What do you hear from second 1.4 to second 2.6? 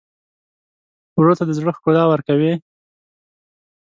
د زړه ښکلا ورکوې.